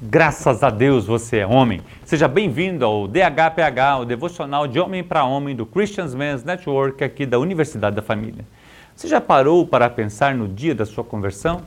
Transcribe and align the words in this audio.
Graças 0.00 0.62
a 0.62 0.70
Deus 0.70 1.06
você 1.06 1.38
é 1.38 1.46
homem. 1.46 1.80
Seja 2.04 2.28
bem-vindo 2.28 2.84
ao 2.84 3.08
DHPH, 3.08 3.98
o 4.00 4.04
devocional 4.04 4.68
de 4.68 4.78
homem 4.78 5.02
para 5.02 5.24
homem 5.24 5.56
do 5.56 5.66
Christians 5.66 6.14
Men's 6.14 6.44
Network 6.44 7.02
aqui 7.02 7.26
da 7.26 7.36
Universidade 7.36 7.96
da 7.96 8.02
Família. 8.02 8.44
Você 8.94 9.08
já 9.08 9.20
parou 9.20 9.66
para 9.66 9.90
pensar 9.90 10.36
no 10.36 10.46
dia 10.46 10.72
da 10.72 10.86
sua 10.86 11.02
conversão? 11.02 11.62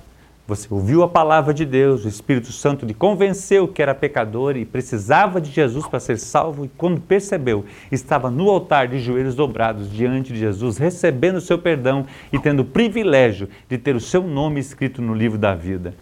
Você 0.47 0.65
ouviu 0.69 1.03
a 1.03 1.09
palavra 1.09 1.53
de 1.53 1.65
Deus, 1.65 2.05
o 2.05 2.07
Espírito 2.07 2.53
Santo 2.53 2.85
lhe 2.85 2.93
convenceu 2.93 3.67
que 3.67 3.81
era 3.81 3.93
pecador 3.93 4.55
e 4.55 4.63
precisava 4.63 5.41
de 5.41 5.51
Jesus 5.51 5.85
para 5.85 5.99
ser 5.99 6.17
salvo, 6.17 6.63
e 6.63 6.69
quando 6.69 7.01
percebeu, 7.01 7.65
estava 7.91 8.31
no 8.31 8.49
altar 8.49 8.87
de 8.87 8.99
joelhos 8.99 9.35
dobrados 9.35 9.91
diante 9.91 10.31
de 10.31 10.39
Jesus, 10.39 10.77
recebendo 10.77 11.35
o 11.35 11.41
seu 11.41 11.59
perdão 11.59 12.05
e 12.31 12.39
tendo 12.39 12.61
o 12.61 12.65
privilégio 12.65 13.49
de 13.67 13.77
ter 13.77 13.93
o 13.93 13.99
seu 13.99 14.23
nome 14.23 14.61
escrito 14.61 15.01
no 15.01 15.13
livro 15.13 15.37
da 15.37 15.53
vida. 15.53 15.93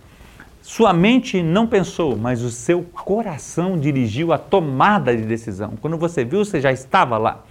Sua 0.69 0.93
mente 0.93 1.41
não 1.41 1.65
pensou, 1.65 2.15
mas 2.15 2.43
o 2.43 2.51
seu 2.51 2.83
coração 2.83 3.75
dirigiu 3.75 4.31
a 4.31 4.37
tomada 4.37 5.17
de 5.17 5.23
decisão. 5.23 5.73
Quando 5.81 5.97
você 5.97 6.23
viu, 6.23 6.45
você 6.45 6.61
já 6.61 6.71
estava 6.71 7.17
lá. 7.17 7.43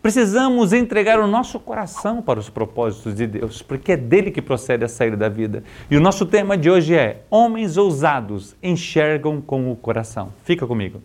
Precisamos 0.00 0.72
entregar 0.72 1.18
o 1.18 1.26
nosso 1.26 1.58
coração 1.58 2.22
para 2.22 2.38
os 2.38 2.48
propósitos 2.48 3.16
de 3.16 3.26
Deus, 3.26 3.60
porque 3.60 3.90
é 3.90 3.96
dele 3.96 4.30
que 4.30 4.40
procede 4.40 4.84
a 4.84 4.88
saída 4.88 5.16
da 5.16 5.28
vida. 5.28 5.64
E 5.90 5.96
o 5.96 6.00
nosso 6.00 6.24
tema 6.24 6.56
de 6.56 6.70
hoje 6.70 6.94
é: 6.94 7.24
Homens 7.28 7.76
ousados 7.76 8.54
enxergam 8.62 9.40
com 9.40 9.72
o 9.72 9.74
coração. 9.74 10.32
Fica 10.44 10.64
comigo. 10.64 11.02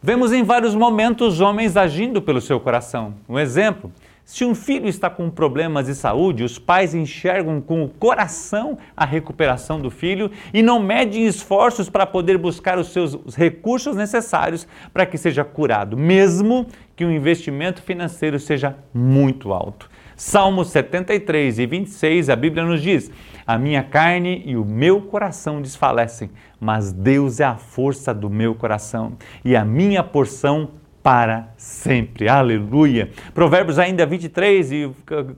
Vemos 0.00 0.32
em 0.32 0.44
vários 0.44 0.76
momentos 0.76 1.40
homens 1.40 1.76
agindo 1.76 2.22
pelo 2.22 2.40
seu 2.40 2.60
coração. 2.60 3.14
Um 3.28 3.36
exemplo: 3.36 3.90
se 4.24 4.44
um 4.44 4.54
filho 4.54 4.86
está 4.86 5.10
com 5.10 5.28
problemas 5.28 5.86
de 5.86 5.94
saúde, 5.96 6.44
os 6.44 6.56
pais 6.56 6.94
enxergam 6.94 7.60
com 7.60 7.82
o 7.82 7.88
coração 7.88 8.78
a 8.96 9.04
recuperação 9.04 9.80
do 9.80 9.90
filho 9.90 10.30
e 10.54 10.62
não 10.62 10.78
medem 10.78 11.26
esforços 11.26 11.90
para 11.90 12.06
poder 12.06 12.38
buscar 12.38 12.78
os 12.78 12.92
seus 12.92 13.34
recursos 13.34 13.96
necessários 13.96 14.68
para 14.92 15.04
que 15.04 15.18
seja 15.18 15.42
curado, 15.42 15.96
mesmo 15.96 16.68
que 16.94 17.04
o 17.04 17.10
investimento 17.10 17.82
financeiro 17.82 18.38
seja 18.38 18.76
muito 18.94 19.52
alto. 19.52 19.90
Salmo 20.18 20.64
73 20.64 21.60
e 21.60 21.66
26, 21.66 22.28
a 22.28 22.34
Bíblia 22.34 22.64
nos 22.64 22.82
diz: 22.82 23.08
A 23.46 23.56
minha 23.56 23.84
carne 23.84 24.42
e 24.44 24.56
o 24.56 24.64
meu 24.64 25.00
coração 25.00 25.62
desfalecem, 25.62 26.28
mas 26.58 26.92
Deus 26.92 27.38
é 27.38 27.44
a 27.44 27.54
força 27.54 28.12
do 28.12 28.28
meu 28.28 28.52
coração 28.52 29.12
e 29.44 29.54
a 29.54 29.64
minha 29.64 30.02
porção 30.02 30.70
para 31.04 31.54
sempre. 31.56 32.28
Aleluia. 32.28 33.10
Provérbios 33.32 33.78
ainda 33.78 34.04
23 34.04 34.72
e, 34.72 34.90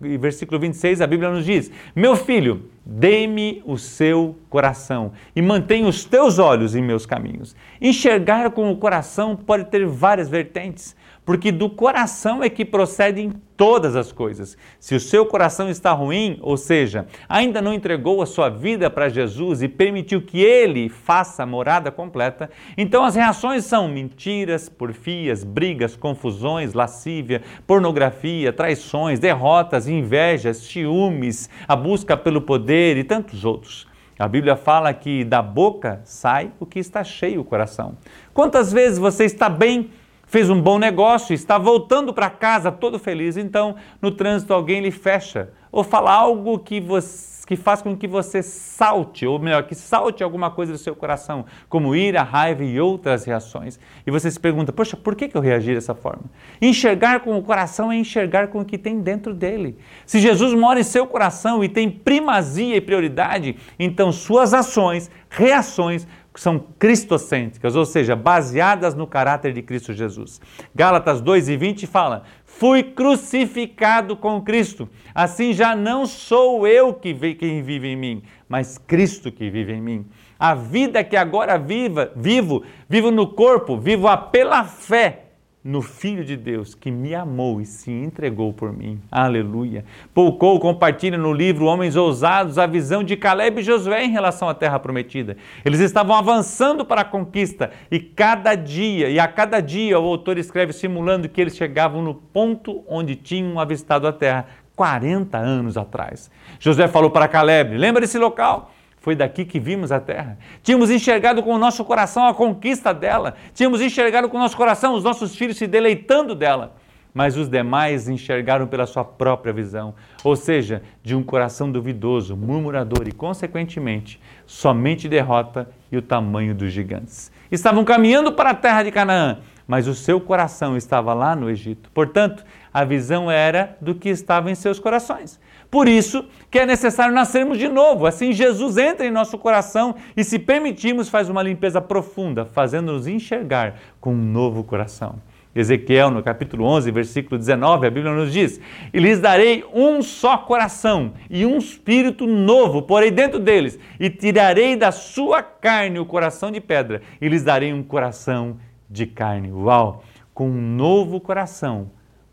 e 0.02 0.16
versículo 0.16 0.58
26, 0.58 1.02
a 1.02 1.06
Bíblia 1.06 1.30
nos 1.30 1.44
diz: 1.44 1.70
Meu 1.94 2.16
filho, 2.16 2.70
dê-me 2.82 3.62
o 3.66 3.76
seu 3.76 4.34
coração 4.48 5.12
e 5.36 5.42
mantenha 5.42 5.86
os 5.86 6.06
teus 6.06 6.38
olhos 6.38 6.74
em 6.74 6.82
meus 6.82 7.04
caminhos. 7.04 7.54
Enxergar 7.82 8.50
com 8.52 8.72
o 8.72 8.76
coração 8.78 9.36
pode 9.36 9.66
ter 9.66 9.84
várias 9.84 10.30
vertentes 10.30 10.96
porque 11.30 11.52
do 11.52 11.70
coração 11.70 12.42
é 12.42 12.50
que 12.50 12.64
procedem 12.64 13.30
todas 13.56 13.94
as 13.94 14.10
coisas. 14.10 14.58
Se 14.80 14.96
o 14.96 14.98
seu 14.98 15.24
coração 15.24 15.70
está 15.70 15.92
ruim, 15.92 16.40
ou 16.42 16.56
seja, 16.56 17.06
ainda 17.28 17.62
não 17.62 17.72
entregou 17.72 18.20
a 18.20 18.26
sua 18.26 18.48
vida 18.48 18.90
para 18.90 19.08
Jesus 19.08 19.62
e 19.62 19.68
permitiu 19.68 20.20
que 20.22 20.40
ele 20.40 20.88
faça 20.88 21.44
a 21.44 21.46
morada 21.46 21.88
completa, 21.92 22.50
então 22.76 23.04
as 23.04 23.14
reações 23.14 23.64
são 23.64 23.86
mentiras, 23.86 24.68
porfias, 24.68 25.44
brigas, 25.44 25.94
confusões, 25.94 26.74
lascívia, 26.74 27.42
pornografia, 27.64 28.52
traições, 28.52 29.20
derrotas, 29.20 29.86
invejas, 29.86 30.56
ciúmes, 30.56 31.48
a 31.68 31.76
busca 31.76 32.16
pelo 32.16 32.40
poder 32.40 32.96
e 32.96 33.04
tantos 33.04 33.44
outros. 33.44 33.86
A 34.18 34.26
Bíblia 34.26 34.56
fala 34.56 34.92
que 34.92 35.24
da 35.24 35.40
boca 35.40 36.00
sai 36.02 36.50
o 36.58 36.66
que 36.66 36.80
está 36.80 37.04
cheio 37.04 37.40
o 37.40 37.44
coração. 37.44 37.96
Quantas 38.34 38.72
vezes 38.72 38.98
você 38.98 39.24
está 39.24 39.48
bem 39.48 39.90
fez 40.30 40.48
um 40.48 40.62
bom 40.62 40.78
negócio, 40.78 41.34
está 41.34 41.58
voltando 41.58 42.14
para 42.14 42.30
casa 42.30 42.70
todo 42.70 43.00
feliz, 43.00 43.36
então 43.36 43.74
no 44.00 44.12
trânsito 44.12 44.54
alguém 44.54 44.80
lhe 44.80 44.92
fecha 44.92 45.50
ou 45.72 45.82
fala 45.82 46.12
algo 46.12 46.56
que, 46.60 46.80
você, 46.80 47.44
que 47.46 47.56
faz 47.56 47.82
com 47.82 47.96
que 47.96 48.06
você 48.06 48.40
salte, 48.40 49.26
ou 49.26 49.40
melhor, 49.40 49.64
que 49.64 49.74
salte 49.74 50.22
alguma 50.22 50.48
coisa 50.48 50.70
do 50.70 50.78
seu 50.78 50.94
coração, 50.94 51.44
como 51.68 51.96
ira, 51.96 52.22
raiva 52.22 52.62
e 52.62 52.80
outras 52.80 53.24
reações. 53.24 53.78
E 54.06 54.10
você 54.10 54.30
se 54.30 54.38
pergunta, 54.38 54.72
poxa, 54.72 54.96
por 54.96 55.16
que, 55.16 55.30
eu 55.34 55.40
reagi 55.40 55.74
dessa 55.74 55.96
forma? 55.96 56.24
Enxergar 56.62 57.20
com 57.20 57.36
o 57.36 57.42
coração 57.42 57.90
é 57.90 57.96
enxergar 57.96 58.48
com 58.48 58.60
o 58.60 58.64
que 58.64 58.78
tem 58.78 59.00
dentro 59.00 59.34
dele. 59.34 59.78
Se 60.06 60.20
Jesus 60.20 60.54
mora 60.54 60.78
em 60.78 60.84
seu 60.84 61.08
coração 61.08 61.62
e 61.64 61.68
tem 61.68 61.90
primazia 61.90 62.76
e 62.76 62.80
prioridade, 62.80 63.56
então 63.78 64.12
suas 64.12 64.54
ações, 64.54 65.10
reações 65.28 66.06
são 66.40 66.58
cristocêntricas, 66.78 67.76
ou 67.76 67.84
seja, 67.84 68.16
baseadas 68.16 68.94
no 68.94 69.06
caráter 69.06 69.52
de 69.52 69.60
Cristo 69.60 69.92
Jesus. 69.92 70.40
Gálatas 70.74 71.20
2 71.20 71.50
e 71.50 71.56
20 71.58 71.86
fala: 71.86 72.22
Fui 72.46 72.82
crucificado 72.82 74.16
com 74.16 74.40
Cristo, 74.40 74.88
assim 75.14 75.52
já 75.52 75.76
não 75.76 76.06
sou 76.06 76.66
eu 76.66 76.94
que 76.94 77.12
quem 77.34 77.62
vive 77.62 77.88
em 77.88 77.96
mim, 77.96 78.22
mas 78.48 78.78
Cristo 78.78 79.30
que 79.30 79.50
vive 79.50 79.74
em 79.74 79.82
mim. 79.82 80.06
A 80.38 80.54
vida 80.54 81.04
que 81.04 81.14
agora 81.14 81.58
viva, 81.58 82.10
vivo, 82.16 82.64
vivo 82.88 83.10
no 83.10 83.26
corpo, 83.26 83.76
vivo 83.76 84.08
pela 84.32 84.64
fé 84.64 85.29
no 85.62 85.82
Filho 85.82 86.24
de 86.24 86.36
Deus 86.36 86.74
que 86.74 86.90
me 86.90 87.14
amou 87.14 87.60
e 87.60 87.66
se 87.66 87.90
entregou 87.90 88.52
por 88.52 88.72
mim. 88.72 88.98
Aleluia. 89.10 89.84
Poucou 90.14 90.58
compartilha 90.58 91.18
no 91.18 91.32
livro 91.32 91.66
Homens 91.66 91.96
Ousados 91.96 92.56
a 92.56 92.66
visão 92.66 93.04
de 93.04 93.16
Caleb 93.16 93.60
e 93.60 93.62
Josué 93.62 94.04
em 94.04 94.10
relação 94.10 94.48
à 94.48 94.54
terra 94.54 94.78
prometida. 94.78 95.36
Eles 95.64 95.80
estavam 95.80 96.16
avançando 96.16 96.84
para 96.84 97.02
a 97.02 97.04
conquista 97.04 97.70
e 97.90 98.00
cada 98.00 98.54
dia, 98.54 99.10
e 99.10 99.20
a 99.20 99.28
cada 99.28 99.60
dia 99.60 100.00
o 100.00 100.06
autor 100.06 100.38
escreve 100.38 100.72
simulando 100.72 101.28
que 101.28 101.40
eles 101.40 101.56
chegavam 101.56 102.02
no 102.02 102.14
ponto 102.14 102.82
onde 102.88 103.14
tinham 103.14 103.60
avistado 103.60 104.06
a 104.06 104.12
terra 104.12 104.46
40 104.74 105.36
anos 105.36 105.76
atrás. 105.76 106.30
Josué 106.58 106.88
falou 106.88 107.10
para 107.10 107.28
Caleb: 107.28 107.76
"Lembra 107.76 108.00
desse 108.00 108.18
local?" 108.18 108.72
Foi 109.00 109.16
daqui 109.16 109.46
que 109.46 109.58
vimos 109.58 109.90
a 109.90 109.98
terra. 109.98 110.38
Tínhamos 110.62 110.90
enxergado 110.90 111.42
com 111.42 111.54
o 111.54 111.58
nosso 111.58 111.84
coração 111.84 112.26
a 112.26 112.34
conquista 112.34 112.92
dela. 112.92 113.34
Tínhamos 113.54 113.80
enxergado 113.80 114.28
com 114.28 114.36
o 114.36 114.40
nosso 114.40 114.56
coração 114.56 114.94
os 114.94 115.02
nossos 115.02 115.34
filhos 115.34 115.56
se 115.56 115.66
deleitando 115.66 116.34
dela. 116.34 116.76
Mas 117.12 117.36
os 117.36 117.48
demais 117.48 118.08
enxergaram 118.08 118.68
pela 118.68 118.86
sua 118.86 119.04
própria 119.04 119.52
visão, 119.52 119.94
ou 120.22 120.36
seja, 120.36 120.82
de 121.02 121.16
um 121.16 121.24
coração 121.24 121.72
duvidoso, 121.72 122.36
murmurador 122.36 123.08
e, 123.08 123.10
consequentemente, 123.10 124.20
somente 124.46 125.08
derrota 125.08 125.68
e 125.90 125.96
o 125.96 126.02
tamanho 126.02 126.54
dos 126.54 126.70
gigantes. 126.70 127.32
Estavam 127.50 127.84
caminhando 127.84 128.30
para 128.30 128.50
a 128.50 128.54
terra 128.54 128.84
de 128.84 128.92
Canaã, 128.92 129.38
mas 129.70 129.86
o 129.86 129.94
seu 129.94 130.20
coração 130.20 130.76
estava 130.76 131.14
lá 131.14 131.36
no 131.36 131.48
Egito. 131.48 131.92
Portanto, 131.94 132.44
a 132.74 132.82
visão 132.82 133.30
era 133.30 133.76
do 133.80 133.94
que 133.94 134.08
estava 134.08 134.50
em 134.50 134.54
seus 134.56 134.80
corações. 134.80 135.38
Por 135.70 135.86
isso 135.86 136.24
que 136.50 136.58
é 136.58 136.66
necessário 136.66 137.14
nascermos 137.14 137.56
de 137.56 137.68
novo. 137.68 138.04
Assim 138.04 138.32
Jesus 138.32 138.76
entra 138.76 139.06
em 139.06 139.12
nosso 139.12 139.38
coração 139.38 139.94
e, 140.16 140.24
se 140.24 140.40
permitirmos, 140.40 141.08
faz 141.08 141.28
uma 141.28 141.40
limpeza 141.40 141.80
profunda, 141.80 142.44
fazendo-nos 142.46 143.06
enxergar 143.06 143.76
com 144.00 144.12
um 144.12 144.16
novo 144.20 144.64
coração. 144.64 145.20
Ezequiel, 145.54 146.10
no 146.10 146.22
capítulo 146.22 146.64
11, 146.64 146.90
versículo 146.90 147.38
19, 147.38 147.86
a 147.86 147.90
Bíblia 147.90 148.12
nos 148.12 148.32
diz: 148.32 148.60
E 148.92 148.98
lhes 148.98 149.20
darei 149.20 149.64
um 149.72 150.02
só 150.02 150.36
coração 150.36 151.12
e 151.28 151.46
um 151.46 151.58
espírito 151.58 152.26
novo, 152.26 152.82
porei 152.82 153.12
dentro 153.12 153.38
deles, 153.38 153.78
e 154.00 154.10
tirarei 154.10 154.74
da 154.74 154.90
sua 154.90 155.44
carne 155.44 156.00
o 156.00 156.06
coração 156.06 156.50
de 156.50 156.60
pedra, 156.60 157.02
e 157.20 157.28
lhes 157.28 157.44
darei 157.44 157.72
um 157.72 157.84
coração 157.84 158.58
de 158.90 159.06
carne. 159.06 159.52
Uau! 159.52 160.02
Com 160.34 160.50
um 160.50 160.60
novo 160.60 161.20
coração 161.20 161.90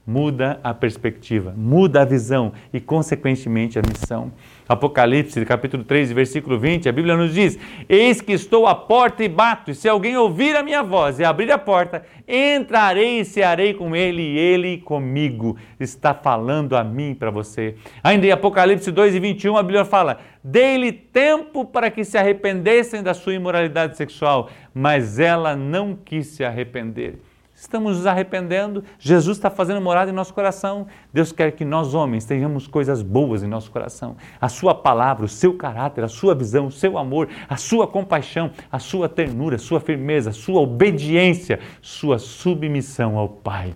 muda 0.08 0.58
a 0.64 0.74
perspectiva, 0.74 1.54
muda 1.58 2.02
a 2.02 2.06
visão 2.06 2.54
e, 2.72 2.80
consequentemente, 2.80 3.78
a 3.78 3.82
missão. 3.82 4.32
Apocalipse, 4.68 5.46
capítulo 5.46 5.84
3, 5.84 6.14
versículo 6.14 6.58
20, 6.58 6.88
a 6.88 6.92
Bíblia 6.94 7.18
nos 7.18 7.34
diz: 7.34 7.60
Eis 7.90 8.22
que 8.22 8.32
estou 8.32 8.66
à 8.66 8.74
porta 8.74 9.22
e 9.24 9.28
bato, 9.28 9.72
e 9.72 9.76
se 9.76 9.90
alguém 9.90 10.16
ouvir 10.16 10.56
a 10.56 10.64
minha 10.64 10.82
voz 10.82 11.20
e 11.20 11.26
abrir 11.26 11.52
a 11.52 11.58
porta, 11.58 12.04
entrarei 12.26 13.20
e 13.20 13.26
cearei 13.26 13.74
com 13.74 13.94
ele 13.94 14.22
e 14.22 14.38
ele 14.38 14.78
comigo. 14.78 15.58
Está 15.78 16.14
falando 16.14 16.78
a 16.78 16.84
mim 16.86 17.14
para 17.14 17.30
você. 17.30 17.76
Ainda 18.02 18.26
em 18.26 18.32
Apocalipse 18.32 18.92
2 18.92 19.16
e 19.16 19.20
21, 19.20 19.58
a 19.58 19.64
Bíblia 19.64 19.84
fala: 19.84 20.20
Dei-lhe 20.42 20.94
tempo 20.94 21.66
para 21.66 21.92
que 21.92 22.06
se 22.06 22.18
arrependessem 22.18 23.04
da 23.04 23.14
sua 23.14 23.34
imoralidade 23.34 23.98
sexual, 23.98 24.50
mas 24.74 25.20
ela 25.20 25.54
não 25.56 25.94
quis 25.96 26.28
se 26.28 26.46
arrepender. 26.46 27.20
Estamos 27.60 27.98
nos 27.98 28.06
arrependendo, 28.06 28.84
Jesus 29.00 29.36
está 29.36 29.50
fazendo 29.50 29.82
morada 29.82 30.12
em 30.12 30.14
nosso 30.14 30.32
coração. 30.32 30.86
Deus 31.12 31.32
quer 31.32 31.52
que 31.54 31.66
nós, 31.66 31.96
homens, 31.96 32.24
tenhamos 32.24 32.68
coisas 32.68 33.02
boas 33.02 33.42
em 33.42 33.48
nosso 33.48 33.72
coração. 33.72 34.16
A 34.40 34.48
Sua 34.48 34.76
palavra, 34.76 35.26
o 35.26 35.28
seu 35.28 35.56
caráter, 35.56 36.04
a 36.04 36.08
sua 36.08 36.36
visão, 36.36 36.68
o 36.68 36.72
seu 36.72 37.00
amor, 37.00 37.28
a 37.50 37.58
sua 37.58 37.88
compaixão, 37.88 38.52
a 38.72 38.78
sua 38.78 39.10
ternura, 39.10 39.56
a 39.56 39.60
sua 39.60 39.80
firmeza, 39.80 40.30
a 40.30 40.34
sua 40.34 40.62
obediência, 40.62 41.60
sua 41.82 42.20
submissão 42.20 43.18
ao 43.18 43.28
Pai. 43.28 43.74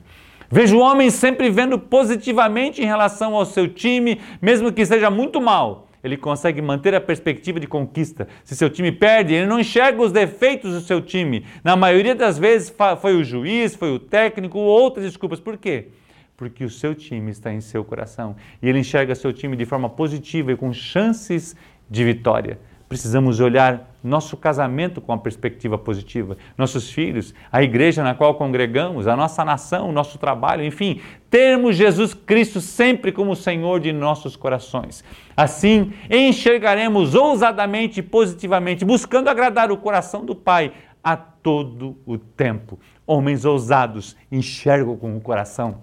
Vejo 0.48 0.78
homens 0.78 1.16
sempre 1.16 1.50
vendo 1.50 1.80
positivamente 1.80 2.84
em 2.84 2.86
relação 2.86 3.34
ao 3.34 3.48
seu 3.48 3.68
time, 3.68 4.22
mesmo 4.40 4.72
que 4.72 4.86
seja 4.86 5.10
muito 5.10 5.42
mal. 5.42 5.88
Ele 6.04 6.18
consegue 6.18 6.62
manter 6.62 6.96
a 6.96 7.02
perspectiva 7.02 7.60
de 7.60 7.68
conquista. 7.68 8.28
Se 8.44 8.56
seu 8.56 8.70
time 8.70 8.92
perde, 8.92 9.34
ele 9.34 9.46
não 9.46 9.60
enxerga 9.60 10.02
os 10.02 10.12
defeitos 10.12 10.74
do 10.74 10.82
seu 10.82 11.02
time. 11.02 11.46
Na 11.64 11.76
maioria 11.76 12.16
das 12.16 12.38
vezes 12.38 12.74
foi 13.00 13.16
o 13.16 13.24
juiz, 13.24 13.76
foi 13.76 13.92
o 13.92 14.00
técnico 14.00 14.58
ou 14.58 14.66
outras 14.66 15.06
desculpas. 15.06 15.40
Por 15.40 15.58
quê? 15.58 15.90
Porque 16.36 16.64
o 16.64 16.70
seu 16.70 16.96
time 16.96 17.30
está 17.30 17.54
em 17.54 17.62
seu 17.62 17.84
coração 17.84 18.36
e 18.62 18.68
ele 18.68 18.80
enxerga 18.80 19.14
seu 19.14 19.32
time 19.32 19.56
de 19.56 19.66
forma 19.66 19.90
positiva 19.90 20.52
e 20.52 20.58
com 20.58 20.74
chances 20.74 21.56
de 21.90 22.04
vitória. 22.04 22.60
Precisamos 22.92 23.40
olhar 23.40 23.90
nosso 24.04 24.36
casamento 24.36 25.00
com 25.00 25.14
a 25.14 25.18
perspectiva 25.18 25.78
positiva, 25.78 26.36
nossos 26.58 26.92
filhos, 26.92 27.34
a 27.50 27.64
igreja 27.64 28.04
na 28.04 28.14
qual 28.14 28.36
congregamos, 28.36 29.08
a 29.08 29.16
nossa 29.16 29.46
nação, 29.46 29.88
o 29.88 29.94
nosso 29.94 30.18
trabalho, 30.18 30.62
enfim, 30.62 31.00
termos 31.30 31.78
Jesus 31.78 32.14
Cristo 32.14 32.60
sempre 32.60 33.14
como 33.14 33.34
Senhor 33.34 33.80
de 33.80 33.94
nossos 33.94 34.36
corações. 34.36 35.06
Assim, 35.38 35.94
enxergaremos 36.10 37.16
ousadamente 37.16 38.02
e 38.02 38.04
positivamente, 38.04 38.84
buscando 38.84 39.30
agradar 39.30 39.72
o 39.72 39.78
coração 39.78 40.26
do 40.26 40.36
Pai 40.36 40.74
a 41.02 41.16
todo 41.16 41.98
o 42.06 42.18
tempo. 42.18 42.78
Homens 43.08 43.46
ousados 43.46 44.18
enxergam 44.30 44.98
com 44.98 45.16
o 45.16 45.22
coração 45.22 45.78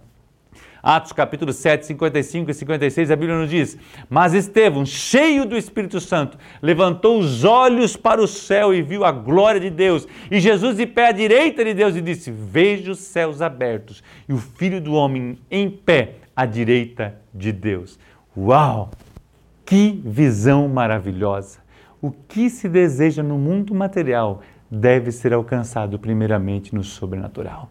Atos 0.82 1.12
capítulo 1.12 1.52
7, 1.52 1.86
55 1.86 2.50
e 2.50 2.54
56, 2.54 3.10
a 3.10 3.16
Bíblia 3.16 3.38
nos 3.38 3.50
diz: 3.50 3.76
Mas 4.08 4.34
Estevão, 4.34 4.86
cheio 4.86 5.44
do 5.44 5.56
Espírito 5.56 6.00
Santo, 6.00 6.38
levantou 6.62 7.18
os 7.18 7.44
olhos 7.44 7.96
para 7.96 8.22
o 8.22 8.28
céu 8.28 8.72
e 8.72 8.80
viu 8.80 9.04
a 9.04 9.10
glória 9.10 9.60
de 9.60 9.70
Deus, 9.70 10.06
e 10.30 10.38
Jesus 10.38 10.76
de 10.76 10.86
pé 10.86 11.08
à 11.08 11.12
direita 11.12 11.64
de 11.64 11.74
Deus, 11.74 11.96
e 11.96 12.00
disse: 12.00 12.30
Vejo 12.30 12.92
os 12.92 12.98
céus 12.98 13.42
abertos 13.42 14.02
e 14.28 14.32
o 14.32 14.38
Filho 14.38 14.80
do 14.80 14.94
Homem 14.94 15.38
em 15.50 15.68
pé 15.68 16.16
à 16.34 16.46
direita 16.46 17.16
de 17.34 17.52
Deus. 17.52 17.98
Uau! 18.36 18.90
Que 19.66 20.00
visão 20.04 20.68
maravilhosa! 20.68 21.58
O 22.00 22.12
que 22.12 22.48
se 22.48 22.68
deseja 22.68 23.22
no 23.24 23.36
mundo 23.36 23.74
material 23.74 24.40
deve 24.70 25.10
ser 25.10 25.32
alcançado 25.32 25.98
primeiramente 25.98 26.74
no 26.74 26.84
sobrenatural. 26.84 27.70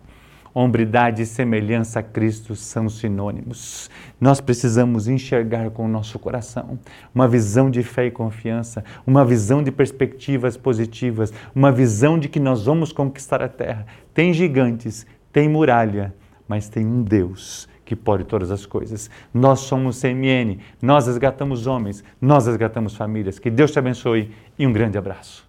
Hombridade 0.59 1.21
e 1.21 1.25
semelhança 1.27 2.00
a 2.00 2.01
Cristo 2.01 2.56
são 2.56 2.89
sinônimos. 2.89 3.92
Nós 4.19 4.42
precisamos 4.42 5.07
enxergar 5.07 5.69
com 5.69 5.86
o 5.86 5.88
nosso 5.88 6.18
coração 6.18 6.80
uma 7.13 7.27
visão 7.27 7.69
de 7.69 7.83
fé 7.83 8.07
e 8.07 8.12
confiança, 8.12 8.83
uma 9.06 9.24
visão 9.24 9.62
de 9.62 9.71
perspectivas 9.71 10.57
positivas, 10.57 11.31
uma 11.54 11.71
visão 11.71 12.18
de 12.18 12.27
que 12.27 12.39
nós 12.39 12.65
vamos 12.65 12.92
conquistar 12.92 13.39
a 13.44 13.48
terra. 13.48 13.86
Tem 14.15 14.33
gigantes, 14.33 15.06
tem 15.31 15.48
muralha, 15.48 16.12
mas 16.48 16.68
tem 16.68 16.83
um 16.83 17.04
Deus 17.04 17.69
que 17.86 17.95
pode 17.95 18.24
todas 18.24 18.50
as 18.50 18.65
coisas. 18.65 19.12
Nós 19.31 19.59
somos 19.59 20.01
CMN, 20.01 20.57
nós 20.81 21.06
resgatamos 21.06 21.68
homens, 21.68 22.04
nós 22.19 22.48
resgatamos 22.48 22.95
famílias. 22.95 23.38
Que 23.38 23.51
Deus 23.51 23.69
te 23.69 23.77
abençoe 23.77 24.31
e 24.57 24.65
um 24.65 24.74
grande 24.74 24.98
abraço. 24.98 25.46